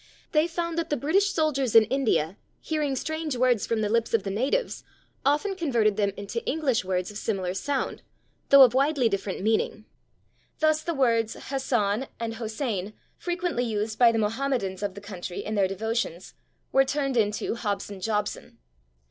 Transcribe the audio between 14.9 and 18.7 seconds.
the country in their devotions, were turned into /Hobson Jobson